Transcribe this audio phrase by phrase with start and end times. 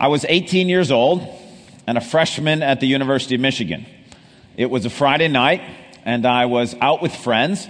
[0.00, 1.26] I was 18 years old
[1.84, 3.84] and a freshman at the University of Michigan.
[4.56, 5.60] It was a Friday night,
[6.04, 7.66] and I was out with friends.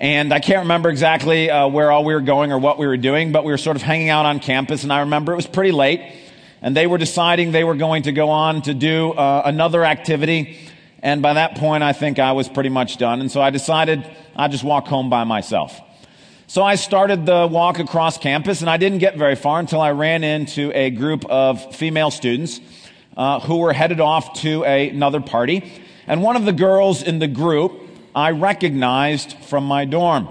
[0.00, 2.96] And I can't remember exactly uh, where all we were going or what we were
[2.96, 4.82] doing, but we were sort of hanging out on campus.
[4.82, 6.00] And I remember it was pretty late,
[6.62, 10.58] and they were deciding they were going to go on to do uh, another activity.
[10.98, 13.20] And by that point, I think I was pretty much done.
[13.20, 14.04] And so I decided
[14.34, 15.80] I'd just walk home by myself.
[16.52, 19.92] So I started the walk across campus, and I didn't get very far until I
[19.92, 22.60] ran into a group of female students
[23.16, 25.72] uh, who were headed off to a, another party.
[26.06, 27.80] And one of the girls in the group
[28.14, 30.28] I recognized from my dorm.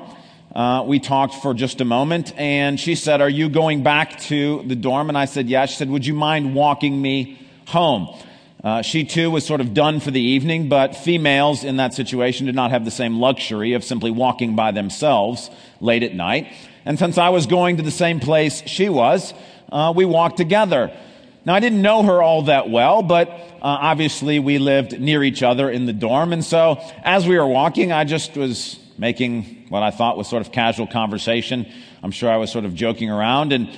[0.54, 4.62] Uh, we talked for just a moment, and she said, Are you going back to
[4.68, 5.10] the dorm?
[5.10, 5.66] And I said, Yeah.
[5.66, 8.16] She said, Would you mind walking me home?
[8.64, 12.46] Uh, she too was sort of done for the evening, but females in that situation
[12.46, 16.48] did not have the same luxury of simply walking by themselves late at night.
[16.86, 19.34] And since I was going to the same place she was,
[19.72, 20.96] uh, we walked together.
[21.44, 25.41] Now, I didn't know her all that well, but uh, obviously we lived near each
[25.41, 26.32] other in the dorm.
[26.32, 30.46] And so as we were walking, I just was making what I thought was sort
[30.46, 31.66] of casual conversation.
[32.04, 33.54] I'm sure I was sort of joking around.
[33.54, 33.76] And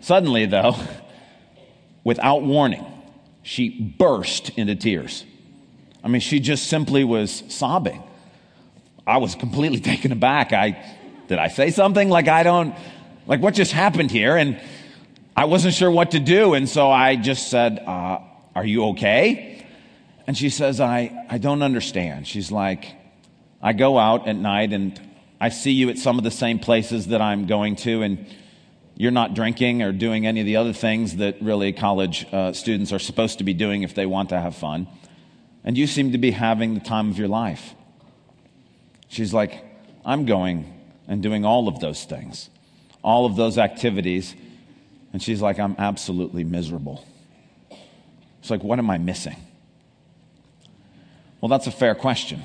[0.00, 0.76] suddenly, though,
[2.04, 2.86] without warning,
[3.44, 5.24] she burst into tears.
[6.02, 8.02] I mean, she just simply was sobbing.
[9.06, 10.52] I was completely taken aback.
[10.52, 10.96] I,
[11.28, 12.08] did I say something?
[12.08, 12.74] Like, I don't,
[13.26, 14.36] like, what just happened here?
[14.36, 14.60] And
[15.36, 16.54] I wasn't sure what to do.
[16.54, 18.20] And so I just said, uh,
[18.54, 19.66] Are you okay?
[20.26, 22.26] And she says, I, I don't understand.
[22.26, 22.94] She's like,
[23.60, 24.98] I go out at night and
[25.38, 28.26] I see you at some of the same places that I'm going to, and
[28.96, 32.92] you're not drinking or doing any of the other things that really college uh, students
[32.92, 34.86] are supposed to be doing if they want to have fun.
[35.64, 37.74] And you seem to be having the time of your life.
[39.08, 39.64] She's like,
[40.04, 40.72] I'm going
[41.08, 42.50] and doing all of those things,
[43.02, 44.34] all of those activities
[45.14, 47.06] and she's like, I'm absolutely miserable.
[48.40, 49.36] It's like, what am I missing?
[51.40, 52.42] Well, that's a fair question.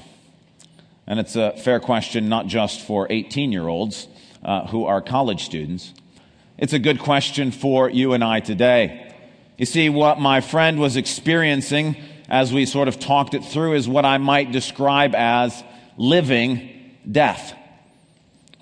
[1.08, 4.08] And it's a fair question not just for 18 year olds
[4.44, 5.96] uh, who are college students,
[6.60, 9.16] it's a good question for you and I today.
[9.58, 11.96] You see, what my friend was experiencing
[12.28, 15.64] as we sort of talked it through is what I might describe as
[15.96, 17.56] living death.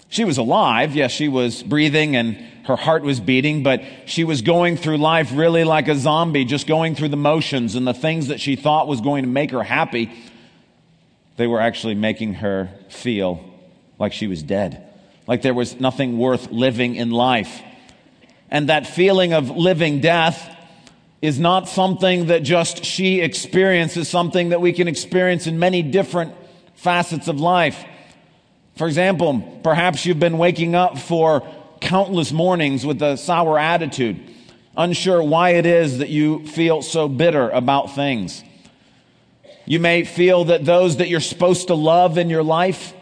[0.10, 4.44] She was alive, yes, she was breathing and her heart was beating, but she was
[4.44, 8.28] going through life really like a zombie, just going through the motions and the things
[8.28, 10.12] that she thought was going to make her happy.
[11.38, 13.44] They were actually making her feel
[13.98, 14.88] like she was dead,
[15.26, 17.64] like there was nothing worth living in life.
[18.50, 20.56] And that feeling of living death
[21.22, 26.34] is not something that just she experiences, something that we can experience in many different
[26.76, 27.84] facets of life.
[28.76, 31.48] For example, perhaps you've been waking up for
[31.82, 34.20] countless mornings with a sour attitude,
[34.76, 38.44] unsure why it is that you feel so bitter about things.
[39.66, 42.94] You may feel that those that you're supposed to love in your life,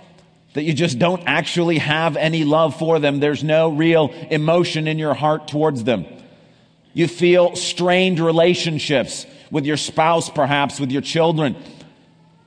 [0.55, 3.19] that you just don't actually have any love for them.
[3.19, 6.05] There's no real emotion in your heart towards them.
[6.93, 11.57] You feel strained relationships with your spouse, perhaps with your children.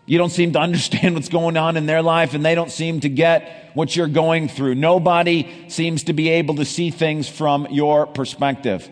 [0.07, 3.01] You don't seem to understand what's going on in their life, and they don't seem
[3.01, 4.75] to get what you're going through.
[4.75, 8.89] Nobody seems to be able to see things from your perspective.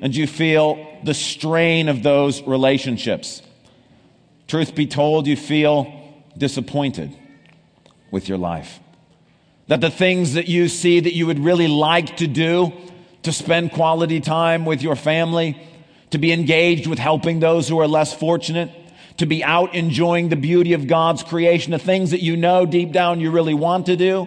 [0.00, 3.42] And you feel the strain of those relationships.
[4.48, 5.86] Truth be told, you feel
[6.36, 7.16] disappointed
[8.10, 8.80] with your life.
[9.68, 12.72] That the things that you see that you would really like to do,
[13.22, 15.60] to spend quality time with your family,
[16.10, 18.70] to be engaged with helping those who are less fortunate,
[19.18, 22.92] to be out enjoying the beauty of God's creation, the things that you know deep
[22.92, 24.26] down you really want to do,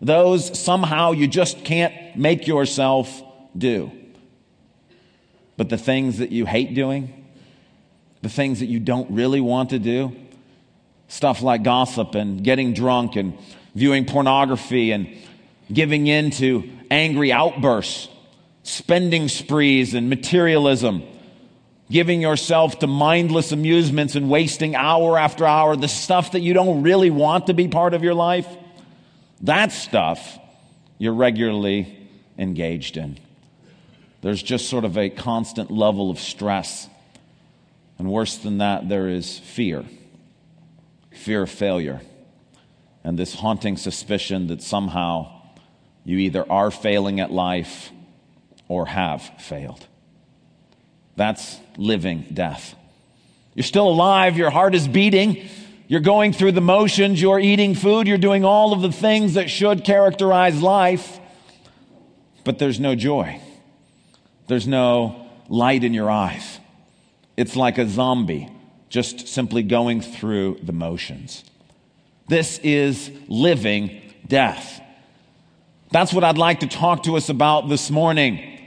[0.00, 3.22] those somehow you just can't make yourself
[3.56, 3.92] do.
[5.56, 7.26] But the things that you hate doing,
[8.22, 10.16] the things that you don't really want to do,
[11.10, 13.36] stuff like gossip and getting drunk and
[13.74, 15.08] viewing pornography and
[15.70, 18.08] giving in to angry outbursts,
[18.62, 21.02] spending sprees and materialism
[21.90, 26.82] giving yourself to mindless amusements and wasting hour after hour, the stuff that you don't
[26.82, 28.46] really want to be part of your life,
[29.40, 30.38] that stuff
[30.98, 32.08] you're regularly
[32.38, 33.18] engaged in.
[34.22, 36.88] There's just sort of a constant level of stress.
[37.98, 39.84] And worse than that, there is fear
[41.20, 42.00] fear of failure,
[43.04, 45.30] and this haunting suspicion that somehow
[46.02, 47.90] you either are failing at life
[48.68, 49.86] or have failed.
[51.16, 52.74] That's living death.
[53.54, 55.46] You're still alive, your heart is beating,
[55.88, 59.50] you're going through the motions, you're eating food, you're doing all of the things that
[59.50, 61.20] should characterize life,
[62.44, 63.40] but there's no joy.
[64.46, 66.58] There's no light in your eyes.
[67.36, 68.48] It's like a zombie
[68.90, 71.44] just simply going through the motions.
[72.28, 74.80] This is living death.
[75.90, 78.60] That's what I'd like to talk to us about this morning.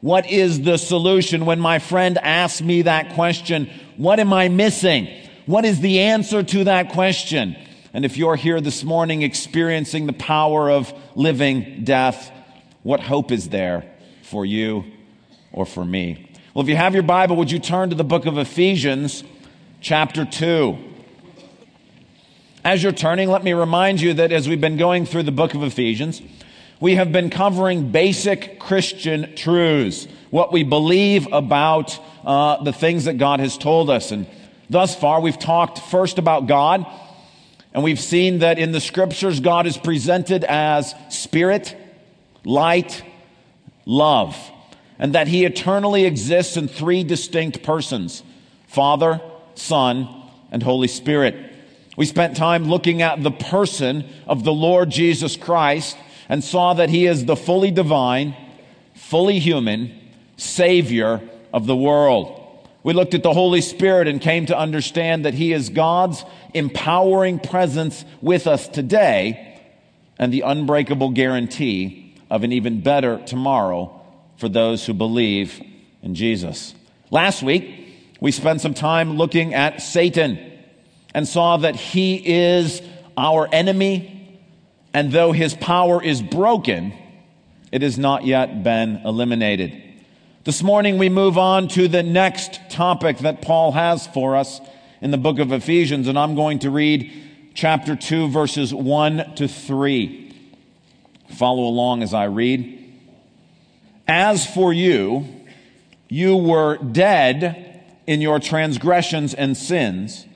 [0.00, 3.70] What is the solution when my friend asks me that question?
[3.96, 5.08] What am I missing?
[5.46, 7.56] What is the answer to that question?
[7.94, 12.30] And if you're here this morning experiencing the power of living death,
[12.82, 13.84] what hope is there
[14.22, 14.84] for you
[15.52, 16.30] or for me?
[16.54, 19.24] Well, if you have your Bible, would you turn to the book of Ephesians,
[19.82, 20.78] chapter 2?
[22.64, 25.54] As you're turning, let me remind you that as we've been going through the book
[25.54, 26.22] of Ephesians,
[26.78, 33.18] we have been covering basic Christian truths, what we believe about uh, the things that
[33.18, 34.12] God has told us.
[34.12, 34.28] And
[34.70, 36.86] thus far, we've talked first about God,
[37.74, 41.76] and we've seen that in the scriptures, God is presented as spirit,
[42.44, 43.02] light,
[43.84, 44.36] love,
[45.00, 48.22] and that he eternally exists in three distinct persons
[48.68, 49.20] Father,
[49.54, 50.08] Son,
[50.50, 51.34] and Holy Spirit.
[51.96, 55.96] We spent time looking at the person of the Lord Jesus Christ
[56.28, 58.36] and saw that he is the fully divine,
[58.94, 59.98] fully human
[60.36, 61.20] Savior
[61.52, 62.38] of the world.
[62.82, 67.38] We looked at the Holy Spirit and came to understand that he is God's empowering
[67.38, 69.60] presence with us today
[70.18, 74.00] and the unbreakable guarantee of an even better tomorrow
[74.36, 75.60] for those who believe
[76.02, 76.74] in Jesus.
[77.10, 77.81] Last week,
[78.22, 80.38] we spent some time looking at Satan
[81.12, 82.80] and saw that he is
[83.16, 84.40] our enemy
[84.94, 86.92] and though his power is broken,
[87.72, 89.72] it has not yet been eliminated.
[90.44, 94.60] This morning we move on to the next topic that Paul has for us
[95.00, 97.12] in the book of Ephesians, and I'm going to read
[97.54, 100.36] chapter 2, verses 1 to 3.
[101.30, 102.94] Follow along as I read.
[104.06, 105.26] As for you,
[106.08, 107.70] you were dead
[108.06, 110.26] in your transgressions and sins,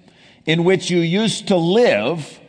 [0.44, 2.40] in which you used to live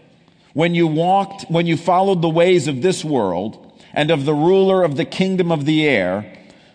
[0.54, 4.84] when you walked, when you followed the ways of this world and of the ruler
[4.84, 6.34] of the kingdom of the air,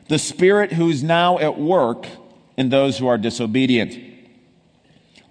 [0.08, 2.06] the spirit who's now at work
[2.56, 3.98] in those who are disobedient.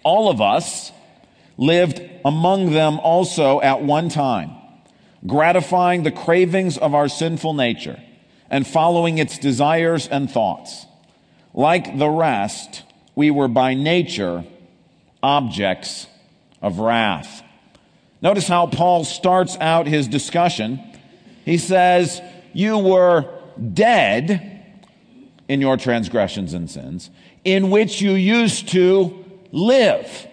[0.04, 0.92] All of us
[1.58, 4.52] lived among them also at one time,
[5.28, 8.02] gratifying the cravings of our sinful nature
[8.50, 10.86] and following its desires and thoughts.
[11.54, 12.84] Like the rest,
[13.22, 14.44] we were by nature
[15.22, 16.08] objects
[16.60, 17.44] of wrath.
[18.20, 20.82] Notice how Paul starts out his discussion.
[21.46, 22.20] He says,
[22.52, 23.30] You were
[23.76, 24.66] dead
[25.48, 27.12] in your transgressions and sins,
[27.44, 30.28] in which you used to live.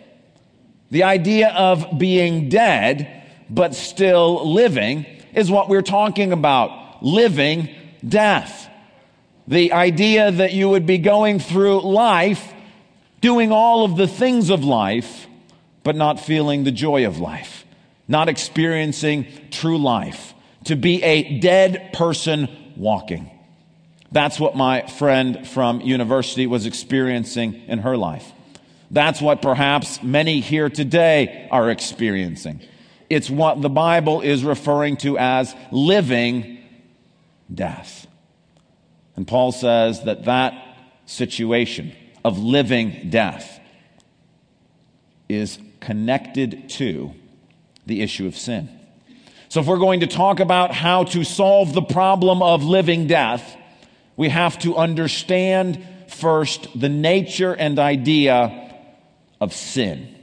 [0.90, 5.04] The idea of being dead, but still living,
[5.34, 7.68] is what we're talking about living
[8.02, 8.70] death.
[9.46, 12.54] The idea that you would be going through life,
[13.20, 15.26] doing all of the things of life,
[15.82, 17.64] but not feeling the joy of life
[18.08, 20.34] not experiencing true life,
[20.64, 23.30] to be a dead person walking.
[24.10, 28.32] That's what my friend from university was experiencing in her life.
[28.90, 32.62] That's what perhaps many here today are experiencing.
[33.10, 36.58] It's what the Bible is referring to as living
[37.52, 38.06] death.
[39.16, 40.54] And Paul says that that
[41.04, 41.94] situation
[42.24, 43.60] of living death
[45.28, 47.12] is connected to
[47.86, 48.68] the issue of sin.
[49.48, 53.56] So, if we're going to talk about how to solve the problem of living death,
[54.16, 58.74] we have to understand first the nature and idea
[59.40, 60.14] of sin.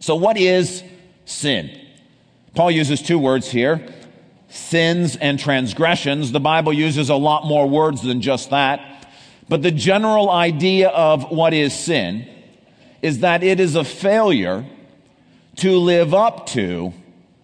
[0.00, 0.82] So, what is
[1.26, 1.70] sin?
[2.54, 3.94] Paul uses two words here
[4.50, 6.32] sins and transgressions.
[6.32, 8.97] The Bible uses a lot more words than just that.
[9.48, 12.28] But the general idea of what is sin
[13.00, 14.66] is that it is a failure
[15.56, 16.92] to live up to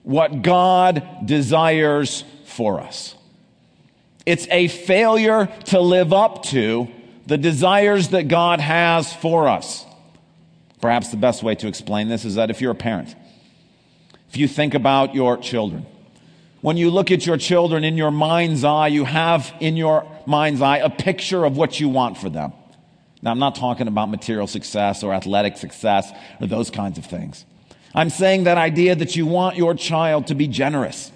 [0.03, 3.15] what God desires for us.
[4.27, 6.89] It's a failure to live up to
[7.27, 9.85] the desires that God has for us.
[10.81, 13.15] Perhaps the best way to explain this is that if you're a parent,
[14.29, 15.87] if you think about your children,
[16.65, 20.63] when you look at your children in your mind's eye, you have in your mind's
[20.63, 22.55] eye a picture of what you want for them.
[23.21, 27.45] Now, I'm not talking about material success or athletic success or those kinds of things.
[27.95, 31.13] I'm saying that idea that you want your child to be generous,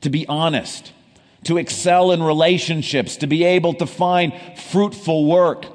[0.00, 0.92] to be honest,
[1.44, 5.66] to excel in relationships, to be able to find fruitful work.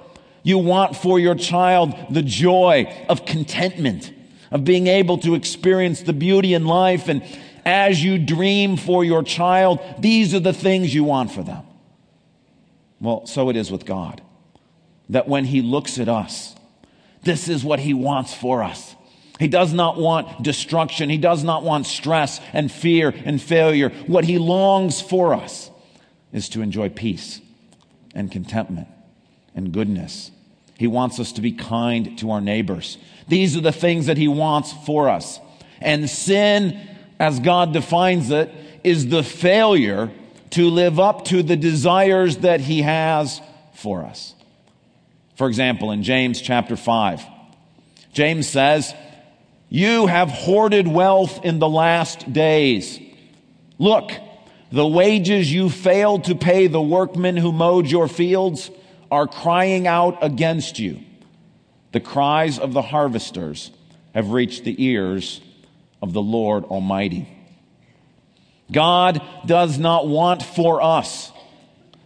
[0.43, 4.11] You want for your child the joy of contentment,
[4.51, 7.07] of being able to experience the beauty in life.
[7.07, 7.23] And
[7.69, 11.63] as you dream for your child, these are the things you want for them.
[12.99, 14.21] Well, so it is with God.
[15.09, 16.55] that when he looks at us,
[17.23, 18.95] this is what he wants for us.
[19.39, 21.09] He does not want destruction.
[21.09, 23.89] He does not want stress and fear and failure.
[24.05, 25.71] What he longs for us
[26.31, 27.41] is to enjoy peace
[28.13, 28.87] and contentment
[29.55, 30.31] and goodness.
[30.77, 32.97] He wants us to be kind to our neighbors.
[33.27, 35.39] These are the things that he wants for us.
[35.81, 36.79] And sin,
[37.19, 38.49] as God defines it,
[38.83, 40.09] is the failure
[40.51, 43.41] to live up to the desires that he has
[43.73, 44.33] for us.
[45.35, 47.23] For example, in James chapter 5,
[48.13, 48.93] James says,
[49.69, 52.99] You have hoarded wealth in the last days.
[53.77, 54.11] Look,
[54.71, 58.69] the wages you failed to pay the workmen who mowed your fields
[59.11, 60.99] are crying out against you.
[61.91, 63.71] The cries of the harvesters
[64.13, 65.41] have reached the ears
[66.01, 67.27] of the Lord Almighty.
[68.71, 71.31] God does not want for us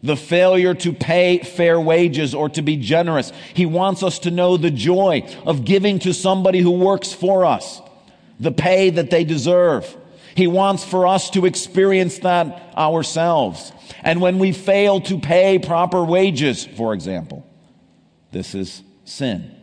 [0.01, 3.31] the failure to pay fair wages or to be generous.
[3.53, 7.81] He wants us to know the joy of giving to somebody who works for us
[8.39, 9.95] the pay that they deserve.
[10.35, 13.71] He wants for us to experience that ourselves.
[14.01, 17.47] And when we fail to pay proper wages, for example,
[18.31, 19.55] this is sin.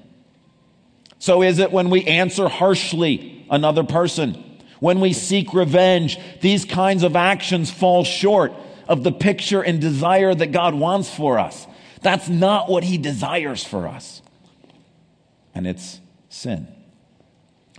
[1.19, 4.43] So is it when we answer harshly another person,
[4.79, 8.53] when we seek revenge, these kinds of actions fall short
[8.89, 11.67] of the picture and desire that God wants for us.
[12.03, 14.23] That's not what He desires for us.
[15.55, 16.69] And it's sin.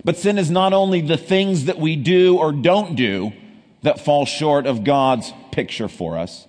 [0.04, 3.32] But sin is not only the things that we do or don't do
[3.82, 6.46] that fall short of God's picture for us,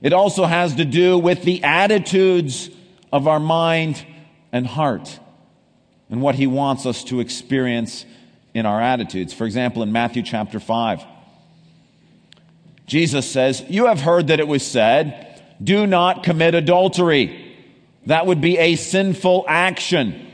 [0.00, 2.70] it also has to do with the attitudes
[3.12, 4.04] of our mind
[4.52, 5.18] and heart
[6.10, 8.04] and what He wants us to experience
[8.54, 9.32] in our attitudes.
[9.32, 11.02] For example, in Matthew chapter 5,
[12.86, 15.32] Jesus says, You have heard that it was said,
[15.62, 17.56] do not commit adultery.
[18.06, 20.28] That would be a sinful action.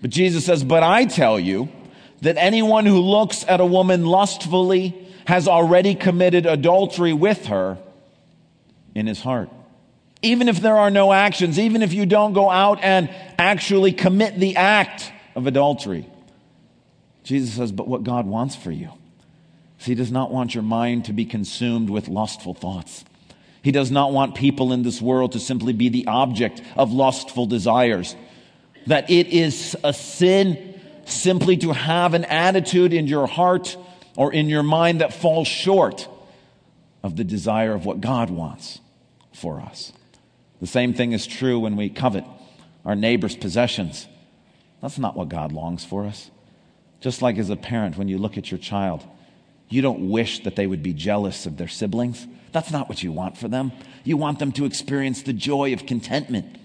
[0.00, 1.68] But Jesus says, But I tell you
[2.20, 7.78] that anyone who looks at a woman lustfully has already committed adultery with her
[8.94, 9.48] in his heart.
[10.20, 14.38] Even if there are no actions, even if you don't go out and actually commit
[14.38, 16.06] the act of adultery.
[17.22, 18.92] Jesus says, But what God wants for you
[19.86, 23.04] he does not want your mind to be consumed with lustful thoughts.
[23.62, 27.46] He does not want people in this world to simply be the object of lustful
[27.46, 28.16] desires.
[28.86, 33.76] That it is a sin simply to have an attitude in your heart
[34.16, 36.08] or in your mind that falls short
[37.02, 38.80] of the desire of what God wants
[39.32, 39.92] for us.
[40.60, 42.24] The same thing is true when we covet
[42.84, 44.06] our neighbor's possessions.
[44.80, 46.30] That's not what God longs for us.
[47.02, 49.04] Just like as a parent, when you look at your child,
[49.68, 52.26] you don't wish that they would be jealous of their siblings.
[52.52, 53.72] That's not what you want for them.
[54.04, 56.56] You want them to experience the joy of contentment.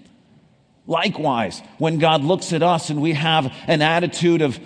[0.86, 4.60] Likewise, when God looks at us and we have an attitude of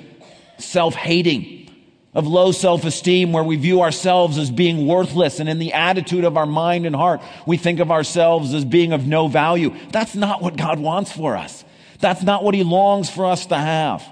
[0.59, 1.71] self hating,
[2.13, 6.25] of low self esteem, where we view ourselves as being worthless, and in the attitude
[6.25, 10.15] of our mind and heart, we think of ourselves as being of no value, that's
[10.15, 11.65] not what God wants for us.
[11.99, 14.07] That's not what He longs for us to have.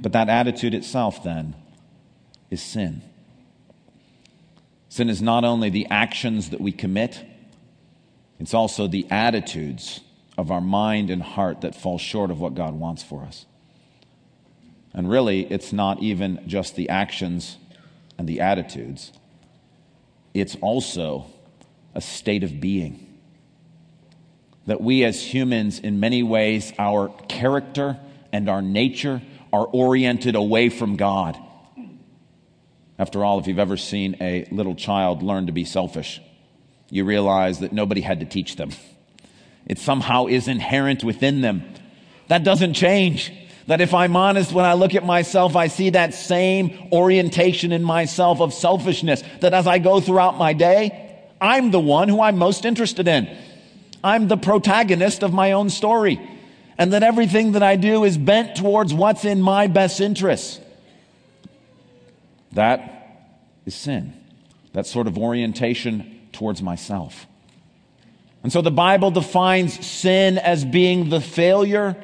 [0.00, 1.54] But that attitude itself, then,
[2.50, 3.02] is sin.
[4.88, 7.24] Sin is not only the actions that we commit,
[8.38, 10.00] it's also the attitudes
[10.38, 13.44] of our mind and heart that fall short of what God wants for us.
[14.92, 17.58] And really, it's not even just the actions
[18.18, 19.12] and the attitudes,
[20.34, 21.26] it's also
[21.94, 23.06] a state of being.
[24.66, 27.98] That we as humans, in many ways, our character
[28.32, 31.38] and our nature are oriented away from God.
[32.98, 36.20] After all, if you've ever seen a little child learn to be selfish,
[36.90, 38.70] you realize that nobody had to teach them.
[39.66, 41.62] It somehow is inherent within them.
[42.28, 43.32] That doesn't change.
[43.66, 47.82] That if I'm honest, when I look at myself, I see that same orientation in
[47.82, 49.22] myself of selfishness.
[49.40, 53.34] That as I go throughout my day, I'm the one who I'm most interested in.
[54.02, 56.20] I'm the protagonist of my own story.
[56.80, 60.62] And that everything that I do is bent towards what's in my best interest.
[62.52, 64.14] That is sin.
[64.72, 67.26] That sort of orientation towards myself.
[68.42, 72.02] And so the Bible defines sin as being the failure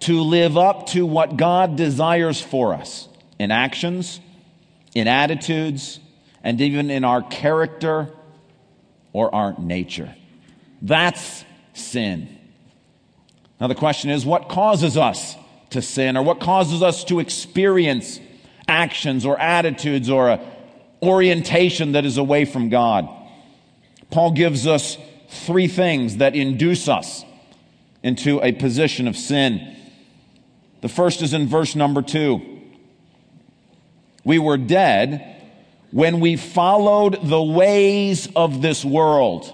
[0.00, 4.20] to live up to what God desires for us in actions,
[4.94, 6.00] in attitudes,
[6.42, 8.08] and even in our character
[9.12, 10.14] or our nature.
[10.80, 12.38] That's sin.
[13.60, 15.36] Now, the question is what causes us
[15.70, 18.20] to sin or what causes us to experience
[18.68, 20.40] actions or attitudes or a
[21.02, 23.08] orientation that is away from God.
[24.10, 24.96] Paul gives us
[25.28, 27.24] three things that induce us
[28.02, 29.76] into a position of sin.
[30.80, 32.40] The first is in verse number two.
[34.24, 35.30] We were dead
[35.90, 39.52] when we followed the ways of this world,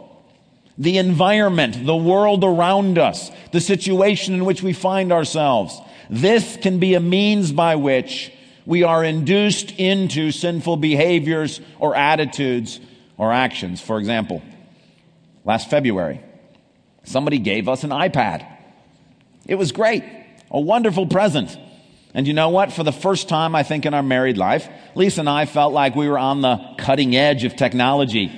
[0.80, 5.78] the environment, the world around us, the situation in which we find ourselves.
[6.08, 8.32] This can be a means by which
[8.64, 12.80] we are induced into sinful behaviors or attitudes
[13.18, 13.82] or actions.
[13.82, 14.42] For example,
[15.44, 16.22] last February,
[17.04, 18.46] somebody gave us an iPad.
[19.46, 20.02] It was great,
[20.50, 21.58] a wonderful present.
[22.14, 22.72] And you know what?
[22.72, 25.94] For the first time, I think, in our married life, Lisa and I felt like
[25.94, 28.32] we were on the cutting edge of technology.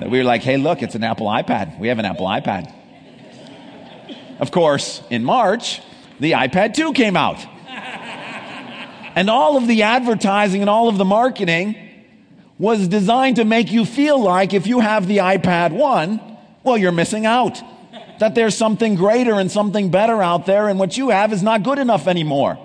[0.00, 1.78] That we were like, hey, look, it's an Apple iPad.
[1.78, 2.72] We have an Apple iPad.
[4.38, 5.80] Of course, in March,
[6.20, 7.44] the iPad 2 came out.
[9.16, 11.76] and all of the advertising and all of the marketing
[12.58, 16.20] was designed to make you feel like if you have the iPad 1,
[16.62, 17.60] well, you're missing out
[18.18, 21.62] that there's something greater and something better out there, and what you have is not
[21.62, 22.58] good enough anymore.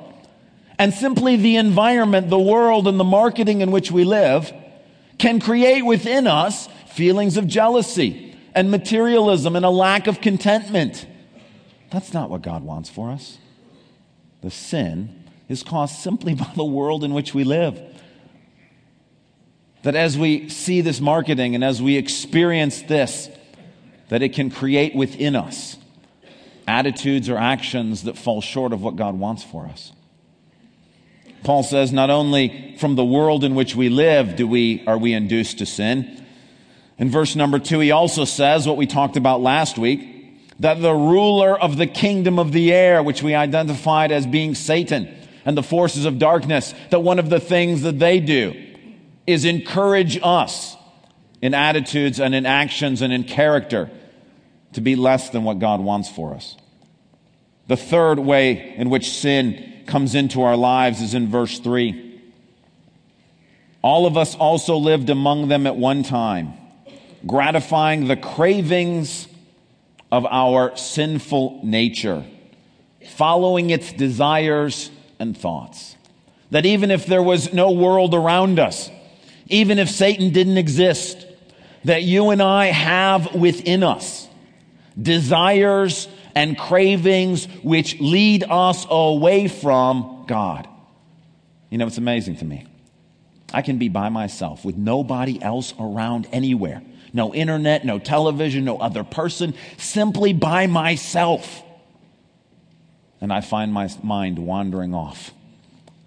[0.79, 4.51] And simply the environment, the world, and the marketing in which we live
[5.19, 11.05] can create within us feelings of jealousy and materialism and a lack of contentment.
[11.89, 13.37] That's not what God wants for us.
[14.41, 17.81] The sin is caused simply by the world in which we live.
[19.83, 23.29] That as we see this marketing and as we experience this,
[24.09, 25.77] that it can create within us
[26.67, 29.91] attitudes or actions that fall short of what God wants for us.
[31.43, 35.13] Paul says not only from the world in which we live do we are we
[35.13, 36.22] induced to sin.
[37.03, 40.09] In verse number 2 he also says what we talked about last week
[40.61, 45.13] that the ruler of the kingdom of the air which we identified as being Satan
[45.43, 48.53] and the forces of darkness that one of the things that they do
[49.27, 50.77] is encourage us
[51.41, 53.91] in attitudes and in actions and in character
[54.71, 56.55] to be less than what God wants for us.
[57.67, 62.21] The third way in which sin comes into our lives is in verse 3.
[63.81, 66.62] All of us also lived among them at one time,
[67.25, 69.27] gratifying the cravings
[70.11, 72.23] of our sinful nature,
[73.15, 75.95] following its desires and thoughts.
[76.51, 78.91] That even if there was no world around us,
[79.47, 81.25] even if Satan didn't exist,
[81.83, 84.27] that you and I have within us
[85.01, 90.67] desires and cravings which lead us away from God.
[91.69, 92.67] You know, it's amazing to me.
[93.53, 96.81] I can be by myself with nobody else around anywhere.
[97.13, 101.63] No internet, no television, no other person, simply by myself.
[103.21, 105.31] And I find my mind wandering off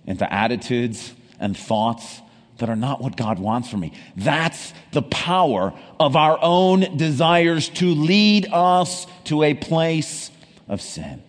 [0.05, 2.21] into attitudes and thoughts
[2.59, 3.93] that are not what God wants for me.
[4.17, 10.31] That's the power of our own desires to lead us to a place
[10.69, 11.23] of sin.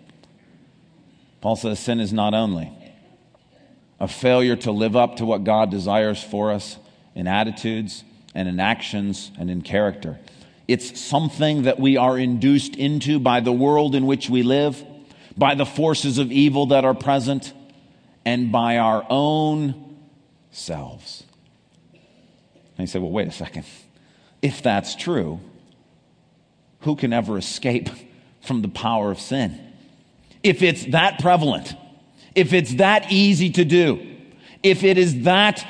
[1.42, 2.72] Paul says sin is not only
[4.00, 6.78] a failure to live up to what God desires for us
[7.14, 8.04] in attitudes
[8.38, 10.20] and in actions and in character.
[10.68, 14.86] It's something that we are induced into by the world in which we live,
[15.36, 17.52] by the forces of evil that are present,
[18.26, 19.98] and by our own
[20.52, 21.24] selves.
[22.78, 23.66] And you say, well, wait a second.
[24.44, 25.40] If that's true,
[26.82, 27.90] who can ever escape
[28.42, 29.60] from the power of sin?
[30.44, 31.74] If it's that prevalent,
[32.36, 34.16] if it's that easy to do,
[34.62, 35.66] if it is that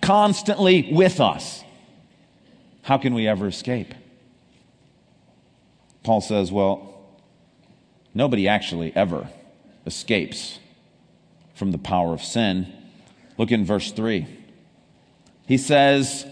[0.00, 1.64] constantly with us,
[2.82, 3.94] how can we ever escape?
[6.02, 6.94] Paul says, well,
[8.12, 9.28] nobody actually ever
[9.86, 10.58] escapes
[11.54, 12.72] from the power of sin.
[13.38, 14.26] Look in verse 3.
[15.46, 16.26] He says,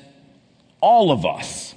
[0.80, 1.74] All of us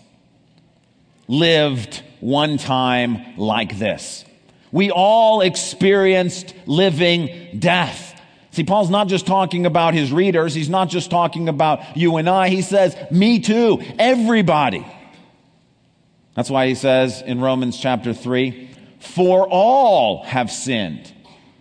[1.28, 4.26] lived one time like this.
[4.72, 8.13] We all experienced living death.
[8.54, 10.54] See, Paul's not just talking about his readers.
[10.54, 12.50] He's not just talking about you and I.
[12.50, 13.82] He says, me too.
[13.98, 14.86] Everybody.
[16.36, 21.12] That's why he says in Romans chapter 3, for all have sinned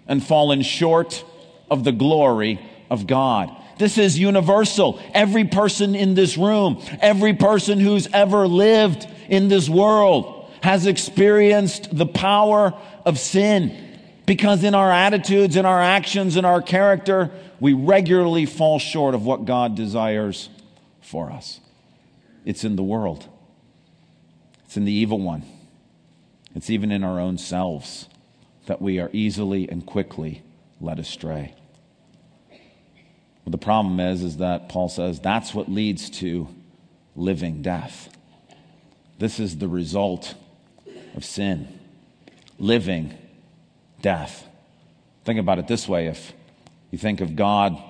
[0.06, 1.24] and fallen short
[1.70, 3.50] of the glory of God.
[3.78, 5.00] This is universal.
[5.14, 11.88] Every person in this room, every person who's ever lived in this world has experienced
[11.96, 12.74] the power
[13.06, 13.91] of sin.
[14.32, 19.26] Because in our attitudes, in our actions, in our character, we regularly fall short of
[19.26, 20.48] what God desires
[21.02, 21.60] for us.
[22.46, 23.28] It's in the world,
[24.64, 25.42] it's in the evil one,
[26.54, 28.08] it's even in our own selves
[28.64, 30.42] that we are easily and quickly
[30.80, 31.54] led astray.
[33.44, 36.48] But the problem is, is that Paul says that's what leads to
[37.14, 38.08] living death.
[39.18, 40.32] This is the result
[41.14, 41.68] of sin
[42.58, 43.18] living
[44.02, 44.46] death.
[45.24, 46.32] Think about it this way if
[46.90, 47.80] you think of God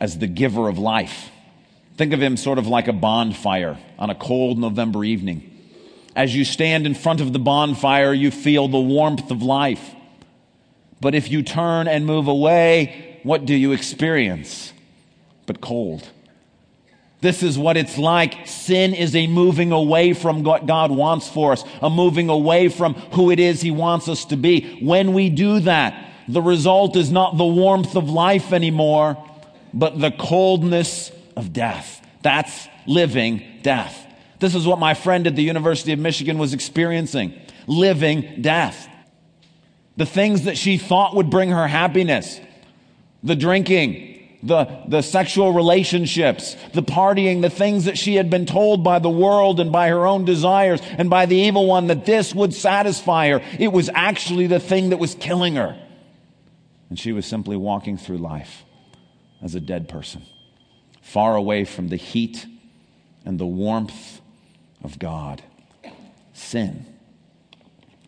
[0.00, 1.30] as the giver of life,
[1.96, 5.54] think of Him sort of like a bonfire on a cold November evening.
[6.16, 9.94] As you stand in front of the bonfire, you feel the warmth of life.
[11.00, 14.72] But if you turn and move away, what do you experience?
[15.46, 16.08] But cold.
[17.20, 18.46] This is what it's like.
[18.46, 22.94] Sin is a moving away from what God wants for us, a moving away from
[22.94, 24.78] who it is He wants us to be.
[24.80, 29.16] When we do that, the result is not the warmth of life anymore,
[29.74, 32.06] but the coldness of death.
[32.22, 34.06] That's living death.
[34.38, 37.34] This is what my friend at the University of Michigan was experiencing
[37.66, 38.88] living death.
[39.96, 42.40] The things that she thought would bring her happiness,
[43.22, 48.84] the drinking, the, the sexual relationships, the partying, the things that she had been told
[48.84, 52.34] by the world and by her own desires and by the evil one that this
[52.34, 53.42] would satisfy her.
[53.58, 55.76] It was actually the thing that was killing her.
[56.88, 58.64] And she was simply walking through life
[59.42, 60.22] as a dead person,
[61.02, 62.46] far away from the heat
[63.24, 64.20] and the warmth
[64.82, 65.42] of God.
[66.32, 66.86] Sin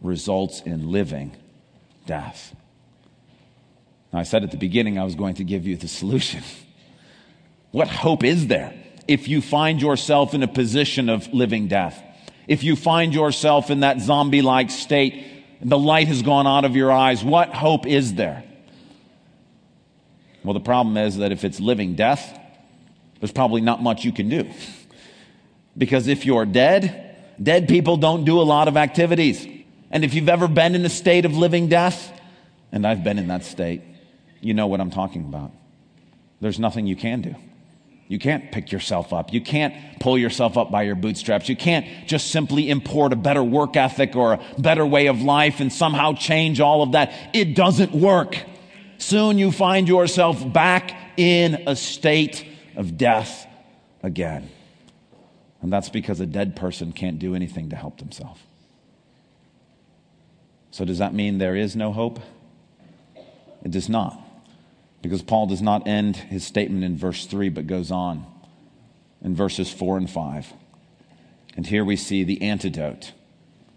[0.01, 1.37] results in living
[2.07, 2.55] death.
[4.12, 6.42] Now, I said at the beginning I was going to give you the solution.
[7.73, 8.75] What hope is there
[9.07, 12.03] if you find yourself in a position of living death?
[12.49, 15.25] If you find yourself in that zombie like state,
[15.61, 18.42] and the light has gone out of your eyes, what hope is there?
[20.42, 22.38] Well, the problem is that if it's living death,
[23.20, 24.51] there's probably not much you can do.
[25.79, 29.46] Because if you're dead, dead people don't do a lot of activities.
[29.92, 32.12] And if you've ever been in a state of living death,
[32.73, 33.81] and I've been in that state,
[34.40, 35.53] you know what I'm talking about.
[36.40, 37.35] There's nothing you can do.
[38.09, 39.33] You can't pick yourself up.
[39.33, 41.48] You can't pull yourself up by your bootstraps.
[41.48, 45.61] You can't just simply import a better work ethic or a better way of life
[45.61, 47.12] and somehow change all of that.
[47.33, 48.37] It doesn't work.
[48.98, 53.46] Soon you find yourself back in a state of death
[54.03, 54.50] again.
[55.62, 58.40] And that's because a dead person can't do anything to help themselves.
[60.72, 62.18] So, does that mean there is no hope?
[63.62, 64.20] It does not.
[65.03, 68.27] Because Paul does not end his statement in verse 3, but goes on
[69.23, 70.53] in verses 4 and 5.
[71.57, 73.13] And here we see the antidote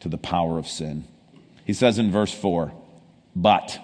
[0.02, 1.06] to the power of sin.
[1.66, 2.74] He says in verse 4,
[3.36, 3.80] But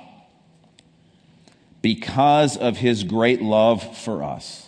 [1.81, 4.67] because of his great love for us,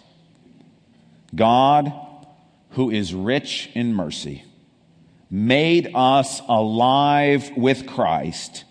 [1.35, 1.91] God,
[2.71, 4.43] who is rich in mercy,
[5.29, 8.63] made us alive with Christ,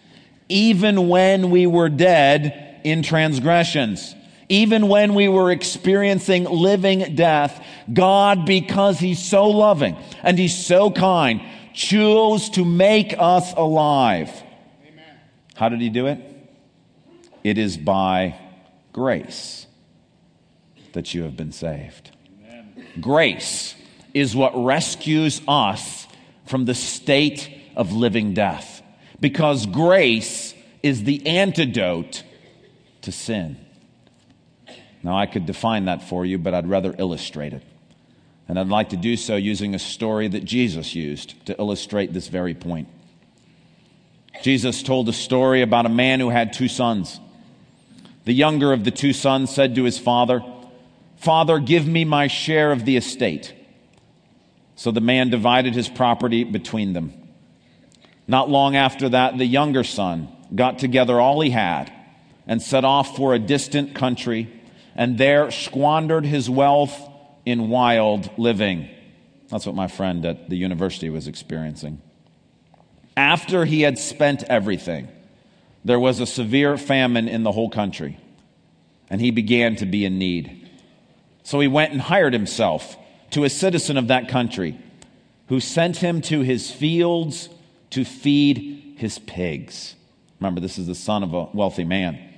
[0.49, 4.15] even when we were dead in transgressions.
[4.49, 10.91] Even when we were experiencing living death, God, because He's so loving and He's so
[10.91, 11.41] kind,
[11.73, 14.31] chose to make us alive.
[14.87, 15.05] Amen.
[15.55, 16.19] How did He do it?
[17.45, 18.35] It is by
[18.93, 19.67] grace
[20.93, 22.11] that you have been saved.
[22.45, 22.87] Amen.
[23.01, 23.75] Grace
[24.13, 26.07] is what rescues us
[26.47, 28.83] from the state of living death.
[29.21, 32.25] Because grace is the antidote
[33.03, 33.57] to sin.
[35.03, 37.63] Now, I could define that for you, but I'd rather illustrate it.
[38.49, 42.29] And I'd like to do so using a story that Jesus used to illustrate this
[42.29, 42.89] very point.
[44.43, 47.21] Jesus told a story about a man who had two sons.
[48.25, 50.43] The younger of the two sons said to his father,
[51.17, 53.55] Father, give me my share of the estate.
[54.75, 57.13] So the man divided his property between them.
[58.27, 61.93] Not long after that, the younger son got together all he had
[62.51, 64.51] and set off for a distant country
[64.97, 67.01] and there squandered his wealth
[67.47, 68.91] in wild living.
[69.49, 72.03] That's what my friend at the university was experiencing.
[73.17, 75.07] After he had spent everything,
[75.85, 78.19] there was a severe famine in the whole country,
[79.09, 80.69] and he began to be in need.
[81.45, 82.97] So he went and hired himself
[83.31, 84.77] to a citizen of that country
[85.47, 87.49] who sent him to his fields
[87.91, 89.95] to feed his pigs.
[90.41, 92.30] Remember, this is the son of a wealthy man.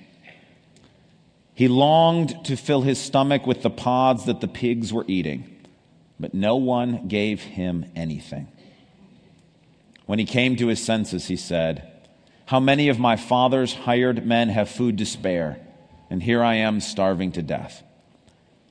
[1.55, 5.45] He longed to fill his stomach with the pods that the pigs were eating,
[6.19, 8.49] but no one gave him anything.
[10.07, 11.91] When he came to his senses, he said,
[12.47, 15.59] How many of my father's hired men have food to spare,
[16.11, 17.83] and here I am starving to death?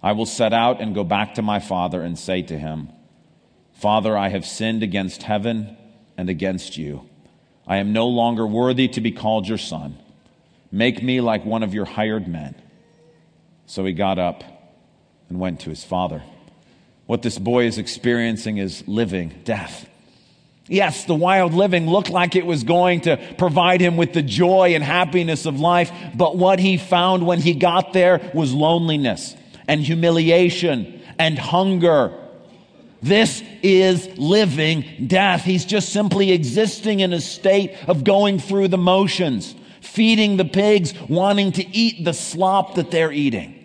[0.03, 2.89] I will set out and go back to my father and say to him,
[3.73, 5.77] Father, I have sinned against heaven
[6.17, 7.07] and against you.
[7.67, 9.97] I am no longer worthy to be called your son.
[10.71, 12.55] Make me like one of your hired men.
[13.71, 14.43] So he got up
[15.29, 16.21] and went to his father.
[17.05, 19.87] What this boy is experiencing is living death.
[20.67, 24.75] Yes, the wild living looked like it was going to provide him with the joy
[24.75, 29.37] and happiness of life, but what he found when he got there was loneliness
[29.69, 32.13] and humiliation and hunger.
[33.01, 35.45] This is living death.
[35.45, 40.93] He's just simply existing in a state of going through the motions, feeding the pigs,
[41.07, 43.59] wanting to eat the slop that they're eating.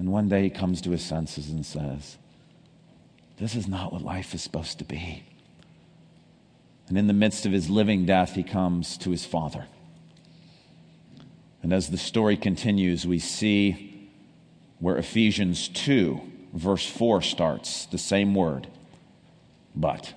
[0.00, 2.16] And one day he comes to his senses and says,
[3.38, 5.22] This is not what life is supposed to be.
[6.88, 9.66] And in the midst of his living death, he comes to his father.
[11.62, 14.08] And as the story continues, we see
[14.78, 16.18] where Ephesians 2,
[16.54, 18.68] verse 4 starts, the same word,
[19.76, 20.14] but.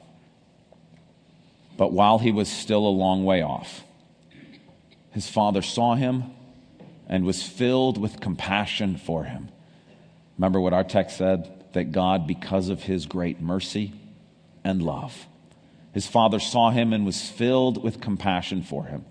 [1.76, 3.84] But while he was still a long way off,
[5.12, 6.32] his father saw him
[7.06, 9.50] and was filled with compassion for him.
[10.38, 11.50] Remember what our text said?
[11.74, 13.94] That God, because of his great mercy
[14.64, 15.28] and love,
[15.94, 19.06] his father saw him and was filled with compassion for him.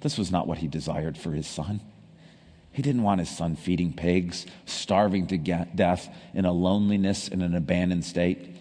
[0.00, 1.80] This was not what he desired for his son.
[2.70, 7.54] He didn't want his son feeding pigs, starving to death in a loneliness in an
[7.54, 8.56] abandoned state.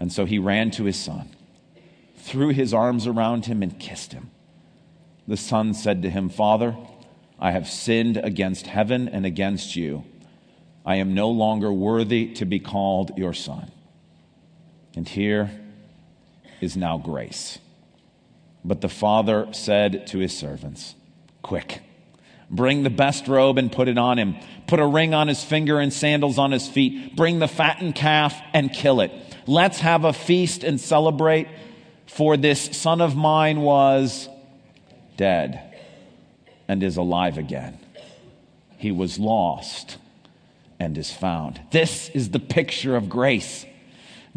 [0.00, 1.28] And so he ran to his son,
[2.16, 4.30] threw his arms around him, and kissed him.
[5.28, 6.76] The son said to him, Father,
[7.38, 10.04] I have sinned against heaven and against you.
[10.84, 13.70] I am no longer worthy to be called your son.
[14.96, 15.50] And here
[16.60, 17.58] is now grace.
[18.64, 20.94] But the father said to his servants,
[21.42, 21.80] Quick,
[22.50, 24.36] bring the best robe and put it on him.
[24.66, 27.16] Put a ring on his finger and sandals on his feet.
[27.16, 29.12] Bring the fattened calf and kill it.
[29.46, 31.48] Let's have a feast and celebrate,
[32.06, 34.28] for this son of mine was
[35.16, 35.74] dead
[36.68, 37.78] and is alive again.
[38.78, 39.98] He was lost
[40.82, 41.60] and is found.
[41.70, 43.64] This is the picture of grace.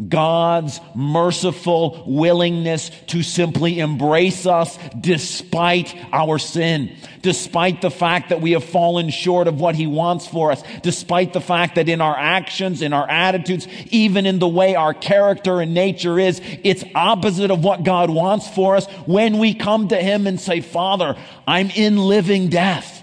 [0.08, 8.52] God's merciful willingness to simply embrace us despite our sin, despite the fact that we
[8.52, 12.16] have fallen short of what He wants for us, despite the fact that in our
[12.16, 17.50] actions, in our attitudes, even in the way our character and nature is, it's opposite
[17.50, 18.86] of what God wants for us.
[19.06, 23.02] When we come to Him and say, Father, I'm in living death,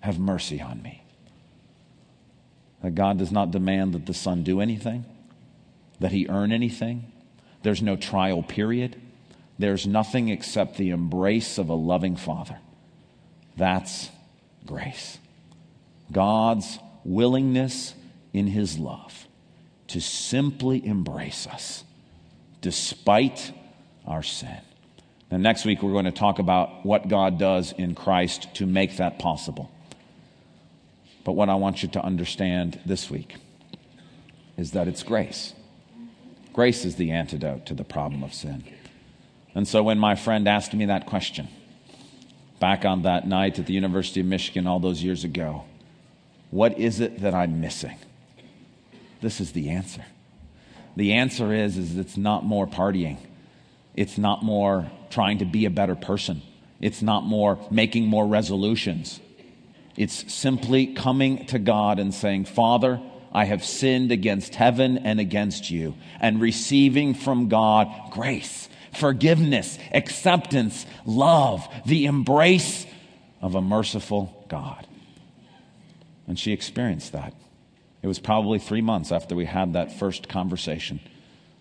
[0.00, 1.02] have mercy on me.
[2.86, 5.04] That God does not demand that the Son do anything
[5.98, 7.10] that he earn anything.
[7.64, 8.94] There's no trial period.
[9.58, 12.60] There's nothing except the embrace of a loving Father.
[13.56, 14.08] That's
[14.66, 15.18] grace.
[16.12, 17.92] God's willingness
[18.32, 19.26] in his love
[19.88, 21.82] to simply embrace us
[22.60, 23.50] despite
[24.06, 24.60] our sin.
[25.32, 28.98] Now, next week, we're going to talk about what God does in Christ to make
[28.98, 29.72] that possible.
[31.26, 33.34] But what I want you to understand this week
[34.56, 35.54] is that it's grace.
[36.52, 38.62] Grace is the antidote to the problem of sin.
[39.52, 41.48] And so when my friend asked me that question,
[42.60, 45.64] back on that night at the University of Michigan all those years ago,
[46.52, 47.98] what is it that I'm missing?
[49.20, 50.04] This is the answer.
[50.94, 53.18] The answer is, is it's not more partying.
[53.96, 56.42] It's not more trying to be a better person.
[56.80, 59.18] It's not more making more resolutions.
[59.96, 63.00] It's simply coming to God and saying, Father,
[63.32, 70.86] I have sinned against heaven and against you, and receiving from God grace, forgiveness, acceptance,
[71.04, 72.86] love, the embrace
[73.40, 74.86] of a merciful God.
[76.26, 77.34] And she experienced that.
[78.02, 81.00] It was probably three months after we had that first conversation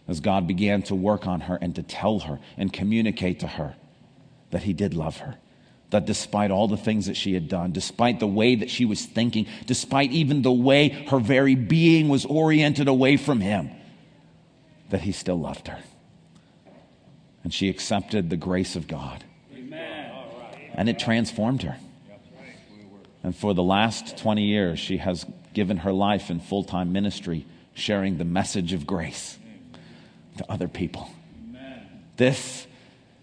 [0.08, 3.76] as God began to work on her and to tell her and communicate to her
[4.52, 5.38] that He did love her
[5.91, 9.06] that despite all the things that she had done, despite the way that she was
[9.06, 13.69] thinking, despite even the way her very being was oriented away from him,
[14.89, 15.80] that he still loved her.
[17.43, 19.24] And she accepted the grace of God.
[20.74, 21.78] And it transformed her.
[23.24, 27.45] And for the last 20 years, she has given her life in full time ministry,
[27.74, 29.38] sharing the message of grace
[30.38, 31.10] to other people.
[32.17, 32.67] This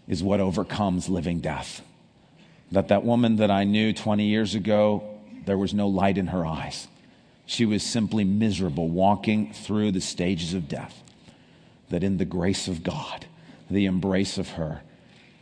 [0.08, 1.82] is what overcomes living death
[2.72, 5.04] that that woman that I knew 20 years ago,
[5.44, 6.88] there was no light in her eyes.
[7.44, 11.02] She was simply miserable walking through the stages of death.
[11.90, 13.26] That in the grace of God,
[13.70, 14.80] the embrace of her,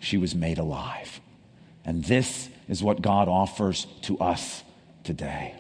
[0.01, 1.21] she was made alive.
[1.85, 4.65] And this is what God offers to us
[5.05, 5.55] today.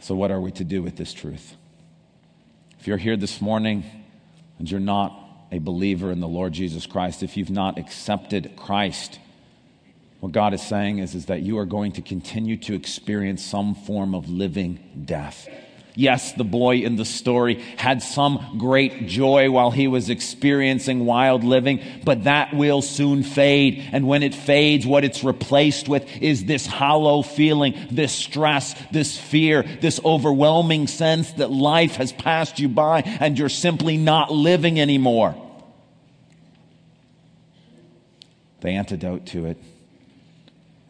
[0.00, 1.54] So, what are we to do with this truth?
[2.80, 3.84] If you're here this morning
[4.58, 5.14] and you're not
[5.52, 9.18] a believer in the Lord Jesus Christ, if you've not accepted Christ
[10.22, 13.74] what God is saying is, is that you are going to continue to experience some
[13.74, 15.48] form of living death.
[15.96, 21.42] Yes, the boy in the story had some great joy while he was experiencing wild
[21.42, 23.82] living, but that will soon fade.
[23.90, 29.18] And when it fades, what it's replaced with is this hollow feeling, this stress, this
[29.18, 34.78] fear, this overwhelming sense that life has passed you by and you're simply not living
[34.78, 35.34] anymore.
[38.60, 39.58] The antidote to it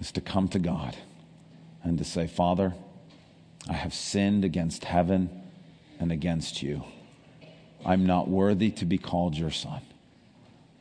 [0.03, 0.97] is to come to God
[1.85, 2.75] and to say, Father,
[3.69, 5.31] I have sinned against heaven
[6.01, 6.83] and against you.
[7.87, 9.81] I'm not worthy to be called your son.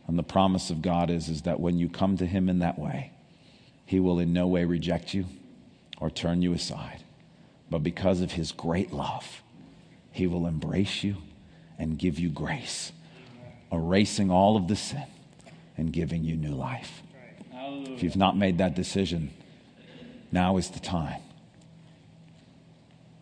[0.07, 2.79] And the promise of God is, is that when you come to him in that
[2.79, 3.11] way,
[3.85, 5.25] he will in no way reject you
[5.99, 7.03] or turn you aside.
[7.69, 9.43] But because of his great love,
[10.11, 11.17] he will embrace you
[11.77, 12.91] and give you grace,
[13.71, 15.05] erasing all of the sin
[15.77, 17.03] and giving you new life.
[17.93, 19.31] If you've not made that decision,
[20.31, 21.21] now is the time.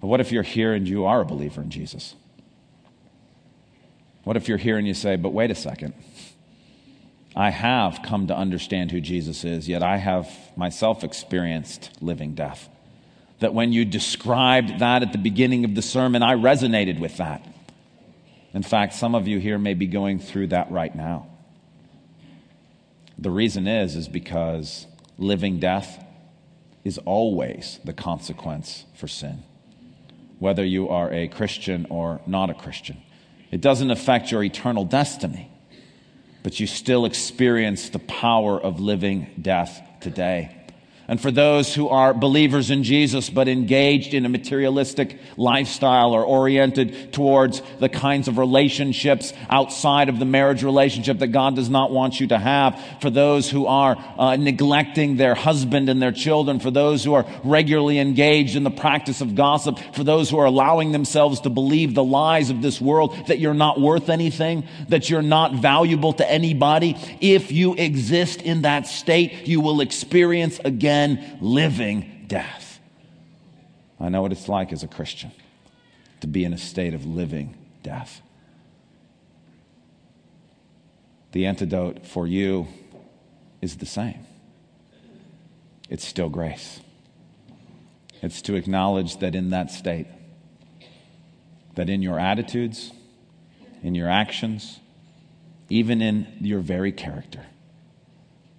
[0.02, 2.16] But what if you're here and you are a believer in Jesus?
[4.24, 5.94] What if you're here and you say, but wait a second.
[7.36, 12.70] I have come to understand who Jesus is, yet I have myself experienced living death.
[13.40, 17.46] That when you described that at the beginning of the sermon, I resonated with that.
[18.54, 21.28] In fact, some of you here may be going through that right now.
[23.20, 26.04] The reason is is because living death
[26.84, 29.44] is always the consequence for sin
[30.40, 32.98] whether you are a Christian or not a Christian.
[33.52, 35.52] It doesn't affect your eternal destiny,
[36.44, 40.56] but you still experience the power of living death today
[41.10, 46.24] and for those who are believers in Jesus but engaged in a materialistic lifestyle or
[46.24, 51.90] oriented towards the kinds of relationships outside of the marriage relationship that God does not
[51.90, 56.60] want you to have, for those who are uh, neglecting their husband and their children,
[56.60, 60.46] for those who are regularly engaged in the practice of gossip, for those who are
[60.46, 65.10] allowing themselves to believe the lies of this world that you're not worth anything, that
[65.10, 66.96] you're not valuable to anybody.
[67.20, 70.99] If you exist in that state, you will experience again
[71.42, 72.80] living death.
[74.00, 75.32] I know what it's like as a Christian
[76.22, 78.22] to be in a state of living death.
[81.32, 82.68] The antidote for you
[83.62, 84.26] is the same
[85.90, 86.82] it's still grace.
[88.22, 90.08] It's to acknowledge that in that state,
[91.76, 92.92] that in your attitudes,
[93.82, 94.80] in your actions,
[95.70, 97.46] even in your very character,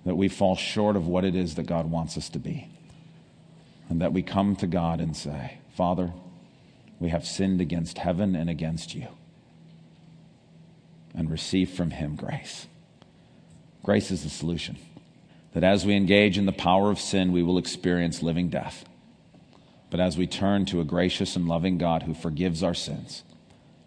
[0.05, 2.69] that we fall short of what it is that God wants us to be.
[3.89, 6.13] And that we come to God and say, Father,
[6.99, 9.09] we have sinned against heaven and against you.
[11.15, 12.67] And receive from Him grace.
[13.83, 14.79] Grace is the solution.
[15.55, 18.85] That as we engage in the power of sin, we will experience living death.
[19.91, 23.25] But as we turn to a gracious and loving God who forgives our sins,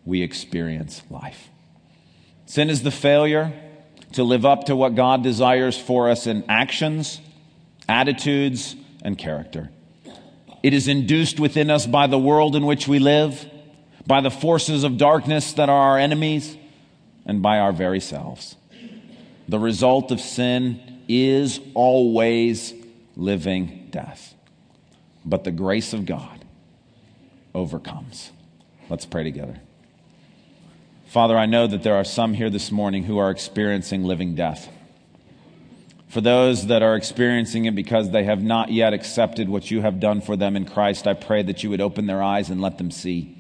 [0.04, 1.47] we experience life.
[2.45, 3.54] Sin is the failure
[4.13, 7.19] to live up to what God desires for us in actions,
[7.88, 9.69] attitudes, and character.
[10.62, 13.45] It is induced within us by the world in which we live,
[14.08, 16.58] by the forces of darkness that are our enemies,
[17.26, 18.56] and by our very selves.
[19.47, 22.73] The result of sin is always
[23.15, 24.34] living death.
[25.26, 26.45] But the grace of God
[27.54, 28.32] overcomes.
[28.89, 29.60] Let's pray together.
[31.13, 34.67] Father, I know that there are some here this morning who are experiencing living death.
[36.08, 39.99] For those that are experiencing it because they have not yet accepted what you have
[39.99, 42.80] done for them in Christ, I pray that you would open their eyes and let
[42.80, 43.38] them see.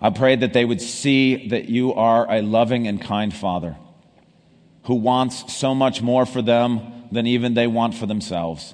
[0.00, 3.76] I pray that they would see that you are a loving and kind Father
[4.84, 8.72] who wants so much more for them than even they want for themselves.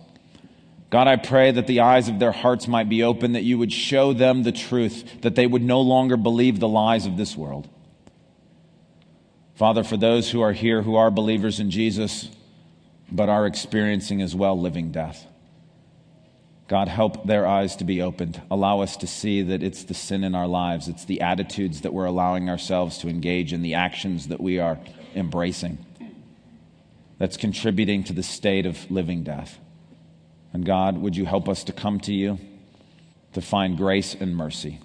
[0.92, 3.72] God, I pray that the eyes of their hearts might be open, that you would
[3.72, 7.66] show them the truth, that they would no longer believe the lies of this world.
[9.55, 12.28] Father, for those who are here who are believers in Jesus,
[13.11, 15.26] but are experiencing as well living death,
[16.68, 18.42] God, help their eyes to be opened.
[18.50, 21.95] Allow us to see that it's the sin in our lives, it's the attitudes that
[21.95, 24.78] we're allowing ourselves to engage in, the actions that we are
[25.14, 25.78] embracing
[27.16, 29.59] that's contributing to the state of living death.
[30.53, 32.38] And God, would you help us to come to you
[33.32, 34.78] to find grace and mercy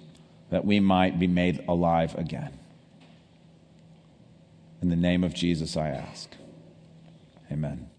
[0.50, 2.58] that we might be made alive again?
[4.80, 6.30] In the name of Jesus, I ask.
[7.50, 7.90] Amen.